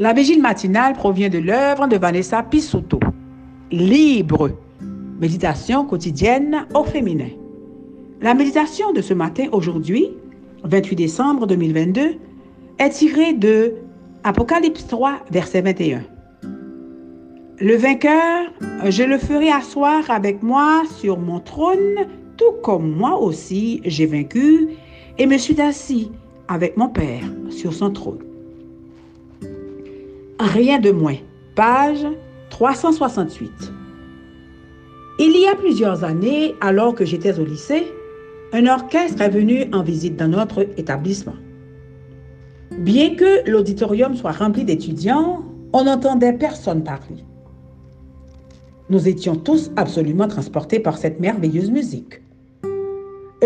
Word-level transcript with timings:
La 0.00 0.14
vigile 0.14 0.40
matinale 0.40 0.94
provient 0.94 1.28
de 1.28 1.36
l'œuvre 1.36 1.86
de 1.86 1.98
Vanessa 1.98 2.42
Pissotto. 2.42 2.98
Libre. 3.70 4.48
Méditation 5.20 5.84
quotidienne 5.84 6.64
au 6.74 6.84
féminin. 6.84 7.28
La 8.22 8.32
méditation 8.32 8.94
de 8.94 9.02
ce 9.02 9.12
matin, 9.12 9.48
aujourd'hui, 9.52 10.08
28 10.64 10.96
décembre 10.96 11.46
2022, 11.46 12.14
est 12.78 12.88
tirée 12.88 13.34
de 13.34 13.74
Apocalypse 14.24 14.86
3, 14.86 15.18
verset 15.30 15.60
21. 15.60 16.02
Le 17.58 17.76
vainqueur, 17.76 18.46
je 18.88 19.02
le 19.02 19.18
ferai 19.18 19.50
asseoir 19.50 20.10
avec 20.10 20.42
moi 20.42 20.82
sur 20.98 21.18
mon 21.18 21.40
trône, 21.40 22.06
tout 22.38 22.52
comme 22.62 22.90
moi 22.90 23.20
aussi 23.20 23.82
j'ai 23.84 24.06
vaincu 24.06 24.68
et 25.18 25.26
me 25.26 25.36
suis 25.36 25.60
assis 25.60 26.10
avec 26.48 26.78
mon 26.78 26.88
Père 26.88 27.24
sur 27.50 27.74
son 27.74 27.90
trône. 27.90 28.29
Rien 30.40 30.78
de 30.78 30.90
moins. 30.90 31.18
Page 31.54 32.06
368. 32.48 33.50
Il 35.18 35.38
y 35.38 35.46
a 35.46 35.54
plusieurs 35.54 36.02
années, 36.02 36.54
alors 36.62 36.94
que 36.94 37.04
j'étais 37.04 37.38
au 37.38 37.44
lycée, 37.44 37.84
un 38.54 38.66
orchestre 38.66 39.20
est 39.20 39.28
venu 39.28 39.66
en 39.74 39.82
visite 39.82 40.16
dans 40.16 40.28
notre 40.28 40.62
établissement. 40.78 41.34
Bien 42.70 43.16
que 43.16 43.50
l'auditorium 43.50 44.16
soit 44.16 44.32
rempli 44.32 44.64
d'étudiants, 44.64 45.44
on 45.74 45.84
n'entendait 45.84 46.32
personne 46.32 46.82
parler. 46.84 47.22
Nous 48.88 49.08
étions 49.08 49.36
tous 49.36 49.70
absolument 49.76 50.26
transportés 50.26 50.80
par 50.80 50.96
cette 50.96 51.20
merveilleuse 51.20 51.70
musique. 51.70 52.22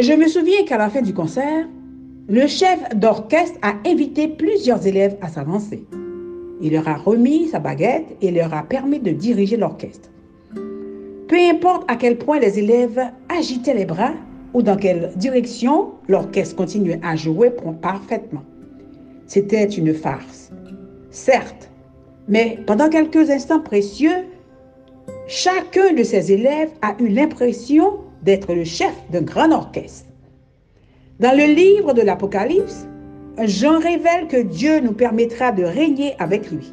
Je 0.01 0.13
me 0.13 0.29
souviens 0.29 0.65
qu'à 0.65 0.79
la 0.79 0.91
fin 0.91 1.03
du 1.03 1.13
concert, 1.13 1.67
le 2.29 2.47
chef 2.47 2.79
d'orchestre 2.95 3.59
a 3.63 3.75
invité 3.85 4.29
plusieurs 4.29 4.87
élèves 4.87 5.17
à 5.21 5.29
s'avancer. 5.29 5.85
Il 6.65 6.73
leur 6.73 6.89
a 6.89 6.97
remis 6.97 7.49
sa 7.49 7.59
baguette 7.59 8.17
et 8.23 8.31
leur 8.31 8.55
a 8.55 8.63
permis 8.63 8.99
de 8.99 9.11
diriger 9.11 9.59
l'orchestre. 9.59 10.09
Peu 11.29 11.37
importe 11.37 11.85
à 11.89 11.97
quel 11.97 12.17
point 12.17 12.41
les 12.41 12.59
élèves 12.59 13.01
agitaient 13.29 13.75
les 13.75 13.85
bras 13.85 14.15
ou 14.55 14.63
dans 14.63 14.77
quelle 14.77 15.13
direction, 15.17 15.91
l'orchestre 16.09 16.57
continuait 16.57 17.01
à 17.03 17.17
jouer 17.17 17.53
parfaitement. 17.83 18.41
C'était 19.27 19.67
une 19.67 19.93
farce. 19.93 20.53
Certes, 21.11 21.71
mais 22.29 22.59
pendant 22.67 22.89
quelques 22.89 23.29
instants 23.29 23.61
précieux, 23.61 24.25
chacun 25.27 25.93
de 25.93 26.03
ces 26.03 26.33
élèves 26.33 26.71
a 26.81 26.95
eu 26.99 27.09
l'impression 27.09 27.99
d'être 28.23 28.55
le 28.55 28.65
chef 28.65 28.95
d'un 29.11 29.21
grand 29.21 29.53
orchestre. 29.53 30.09
Dans 31.21 31.37
le 31.37 31.45
livre 31.45 31.93
de 31.93 32.01
l'Apocalypse, 32.01 32.87
Jean 33.43 33.79
révèle 33.81 34.29
que 34.29 34.41
Dieu 34.41 34.81
nous 34.81 34.93
permettra 34.93 35.51
de 35.51 35.65
régner 35.65 36.15
avec 36.19 36.51
lui. 36.51 36.73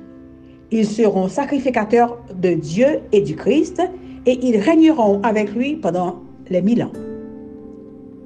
Ils 0.70 0.86
seront 0.86 1.28
sacrificateurs 1.28 2.18
de 2.36 2.54
Dieu 2.54 3.00
et 3.12 3.22
du 3.22 3.36
Christ 3.36 3.82
et 4.26 4.40
ils 4.46 4.58
régneront 4.58 5.22
avec 5.24 5.54
lui 5.54 5.76
pendant 5.76 6.22
les 6.50 6.62
mille 6.62 6.84
ans. 6.84 6.92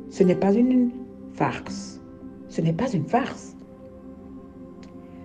Ce 0.09 0.23
n'est 0.23 0.35
pas 0.35 0.53
une 0.53 0.91
farce. 1.33 2.01
Ce 2.49 2.61
n'est 2.61 2.73
pas 2.73 2.91
une 2.91 3.05
farce. 3.05 3.55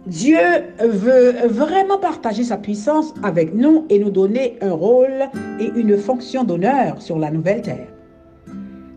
Dieu 0.07 0.39
veut 0.81 1.33
vraiment 1.49 1.99
partager 1.99 2.45
sa 2.45 2.57
puissance 2.57 3.13
avec 3.23 3.55
nous 3.55 3.85
et 3.91 3.99
nous 3.99 4.11
donner 4.11 4.57
un 4.63 4.73
rôle 4.73 5.29
et 5.61 5.71
une 5.77 5.99
fonction 5.99 6.43
d'honneur 6.43 7.03
sur 7.03 7.19
la 7.19 7.31
nouvelle 7.31 7.63
terre. 7.63 7.89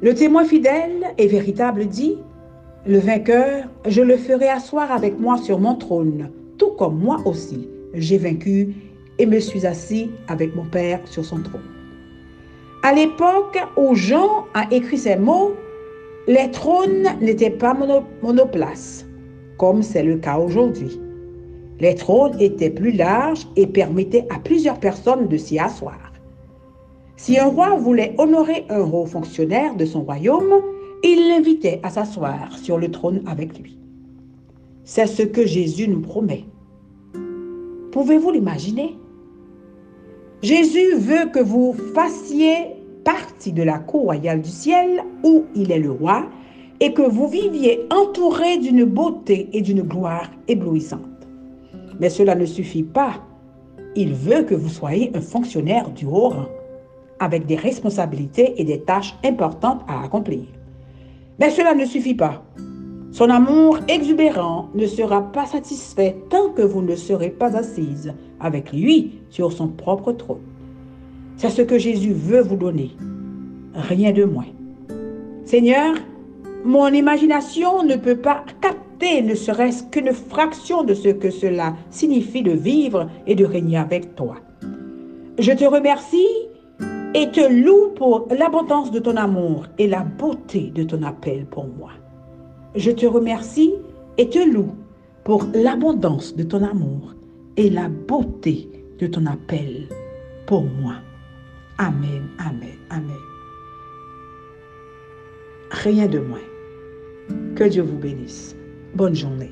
Le 0.01 0.13
témoin 0.13 0.45
fidèle 0.45 1.13
et 1.17 1.27
véritable 1.27 1.87
dit, 1.87 2.17
le 2.85 2.99
vainqueur, 2.99 3.63
je 3.87 4.01
le 4.01 4.17
ferai 4.17 4.49
asseoir 4.49 4.91
avec 4.91 5.17
moi 5.17 5.37
sur 5.37 5.59
mon 5.59 5.75
trône, 5.75 6.29
tout 6.57 6.71
comme 6.71 6.99
moi 6.99 7.17
aussi, 7.25 7.69
j'ai 7.93 8.17
vaincu 8.17 8.75
et 9.19 9.25
me 9.25 9.39
suis 9.39 9.65
assis 9.65 10.11
avec 10.27 10.53
mon 10.55 10.65
Père 10.65 10.99
sur 11.05 11.23
son 11.23 11.39
trône. 11.41 11.61
À 12.83 12.93
l'époque 12.93 13.57
où 13.77 13.95
Jean 13.95 14.45
a 14.53 14.65
écrit 14.71 14.97
ces 14.97 15.15
mots, 15.15 15.53
les 16.27 16.51
trônes 16.51 17.07
n'étaient 17.21 17.49
pas 17.49 17.73
monoplaces, 18.21 19.05
comme 19.57 19.81
c'est 19.81 20.03
le 20.03 20.17
cas 20.17 20.37
aujourd'hui. 20.37 20.99
Les 21.79 21.95
trônes 21.95 22.35
étaient 22.41 22.69
plus 22.69 22.91
larges 22.91 23.47
et 23.55 23.67
permettaient 23.67 24.27
à 24.29 24.39
plusieurs 24.39 24.79
personnes 24.79 25.27
de 25.27 25.37
s'y 25.37 25.57
asseoir. 25.57 26.11
Si 27.15 27.39
un 27.39 27.47
roi 27.47 27.77
voulait 27.77 28.13
honorer 28.17 28.65
un 28.69 28.81
haut 28.81 29.05
fonctionnaire 29.05 29.75
de 29.75 29.85
son 29.85 30.01
royaume, 30.01 30.61
il 31.03 31.27
l'invitait 31.27 31.81
à 31.83 31.89
s'asseoir 31.89 32.57
sur 32.57 32.77
le 32.77 32.89
trône 32.89 33.21
avec 33.25 33.59
lui. 33.59 33.77
C'est 34.85 35.07
ce 35.07 35.23
que 35.23 35.45
Jésus 35.45 35.87
nous 35.87 36.01
promet. 36.01 36.45
Pouvez-vous 37.91 38.31
l'imaginer? 38.31 38.95
Jésus 40.41 40.95
veut 40.95 41.29
que 41.31 41.39
vous 41.39 41.75
fassiez 41.93 42.75
partie 43.03 43.51
de 43.51 43.63
la 43.63 43.79
cour 43.79 44.03
royale 44.03 44.41
du 44.41 44.49
ciel 44.49 45.03
où 45.23 45.43
il 45.55 45.71
est 45.71 45.79
le 45.79 45.91
roi 45.91 46.25
et 46.79 46.93
que 46.93 47.01
vous 47.01 47.27
viviez 47.27 47.85
entouré 47.91 48.57
d'une 48.57 48.83
beauté 48.83 49.49
et 49.53 49.61
d'une 49.61 49.83
gloire 49.83 50.29
éblouissante. 50.47 51.01
Mais 51.99 52.09
cela 52.09 52.35
ne 52.35 52.45
suffit 52.45 52.83
pas. 52.83 53.21
Il 53.95 54.13
veut 54.13 54.43
que 54.43 54.55
vous 54.55 54.69
soyez 54.69 55.11
un 55.15 55.21
fonctionnaire 55.21 55.89
du 55.91 56.05
haut 56.05 56.29
rang, 56.29 56.47
avec 57.19 57.45
des 57.45 57.55
responsabilités 57.55 58.59
et 58.59 58.63
des 58.63 58.81
tâches 58.81 59.15
importantes 59.23 59.81
à 59.87 60.03
accomplir. 60.03 60.43
Mais 61.39 61.49
cela 61.49 61.73
ne 61.73 61.85
suffit 61.85 62.15
pas. 62.15 62.43
Son 63.11 63.29
amour 63.29 63.77
exubérant 63.87 64.69
ne 64.73 64.87
sera 64.87 65.21
pas 65.31 65.45
satisfait 65.45 66.15
tant 66.29 66.49
que 66.49 66.63
vous 66.63 66.81
ne 66.81 66.95
serez 66.95 67.29
pas 67.29 67.55
assise 67.55 68.13
avec 68.39 68.71
lui 68.73 69.19
sur 69.29 69.51
son 69.51 69.67
propre 69.67 70.13
trône. 70.13 70.41
C'est 71.37 71.49
ce 71.49 71.61
que 71.61 71.77
Jésus 71.77 72.13
veut 72.13 72.41
vous 72.41 72.55
donner, 72.55 72.91
rien 73.75 74.11
de 74.11 74.23
moins. 74.23 74.47
Seigneur, 75.45 75.95
mon 76.63 76.87
imagination 76.87 77.83
ne 77.83 77.95
peut 77.95 78.17
pas 78.17 78.43
capter 78.61 79.21
ne 79.21 79.35
serait-ce 79.35 79.83
qu'une 79.83 80.13
fraction 80.13 80.83
de 80.83 80.93
ce 80.93 81.09
que 81.09 81.29
cela 81.29 81.75
signifie 81.89 82.41
de 82.41 82.51
vivre 82.51 83.09
et 83.27 83.35
de 83.35 83.45
régner 83.45 83.77
avec 83.77 84.15
toi. 84.15 84.37
Je 85.37 85.51
te 85.51 85.65
remercie 85.65 86.27
et 87.13 87.29
te 87.31 87.47
loue 87.47 87.93
pour 87.95 88.27
l'abondance 88.37 88.91
de 88.91 88.99
ton 88.99 89.15
amour 89.15 89.65
et 89.77 89.87
la 89.87 90.03
beauté 90.03 90.71
de 90.73 90.83
ton 90.83 91.03
appel 91.03 91.45
pour 91.45 91.67
moi. 91.67 91.91
Je 92.75 92.91
te 92.91 93.05
remercie 93.05 93.73
et 94.17 94.29
te 94.29 94.39
loue 94.39 94.73
pour 95.23 95.45
l'abondance 95.53 96.35
de 96.35 96.43
ton 96.43 96.63
amour 96.63 97.13
et 97.57 97.69
la 97.69 97.87
beauté 97.87 98.69
de 98.99 99.07
ton 99.07 99.25
appel 99.25 99.87
pour 100.47 100.63
moi. 100.63 100.95
Amen, 101.77 102.27
amen, 102.39 102.77
amen. 102.89 103.15
Rien 105.71 106.07
de 106.07 106.19
moins. 106.19 106.39
Que 107.55 107.63
Dieu 107.63 107.83
vous 107.83 107.97
bénisse. 107.97 108.55
Bonne 108.95 109.15
journée. 109.15 109.51